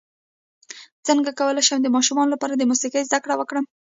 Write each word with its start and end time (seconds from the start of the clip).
څنګه 1.07 1.29
کولی 1.39 1.63
شم 1.67 1.79
د 1.83 1.87
ماشومانو 1.95 2.33
لپاره 2.35 2.53
د 2.55 2.63
موسیقۍ 2.71 3.03
زدکړه 3.05 3.33
ورکړم 3.37 3.65